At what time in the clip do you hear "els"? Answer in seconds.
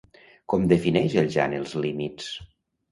1.61-1.79